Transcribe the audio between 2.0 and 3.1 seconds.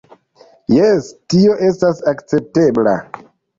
akceptebla